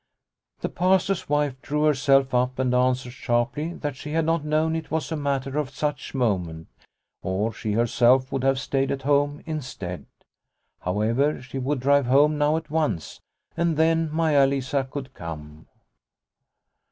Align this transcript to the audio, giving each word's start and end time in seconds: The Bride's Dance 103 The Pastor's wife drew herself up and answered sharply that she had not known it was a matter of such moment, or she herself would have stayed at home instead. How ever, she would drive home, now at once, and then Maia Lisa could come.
The 0.61 0.67
Bride's 0.69 1.05
Dance 1.05 1.29
103 1.29 1.29
The 1.29 1.29
Pastor's 1.29 1.29
wife 1.29 1.61
drew 1.61 1.83
herself 1.83 2.33
up 2.33 2.57
and 2.57 2.73
answered 2.73 3.13
sharply 3.13 3.73
that 3.73 3.95
she 3.95 4.13
had 4.13 4.25
not 4.25 4.43
known 4.43 4.75
it 4.75 4.89
was 4.89 5.11
a 5.11 5.15
matter 5.15 5.59
of 5.59 5.69
such 5.69 6.15
moment, 6.15 6.67
or 7.21 7.53
she 7.53 7.73
herself 7.73 8.31
would 8.31 8.43
have 8.43 8.57
stayed 8.57 8.89
at 8.89 9.03
home 9.03 9.43
instead. 9.45 10.07
How 10.79 11.01
ever, 11.01 11.39
she 11.39 11.59
would 11.59 11.81
drive 11.81 12.07
home, 12.07 12.35
now 12.39 12.57
at 12.57 12.71
once, 12.71 13.19
and 13.55 13.77
then 13.77 14.11
Maia 14.11 14.47
Lisa 14.47 14.87
could 14.89 15.13
come. 15.13 15.67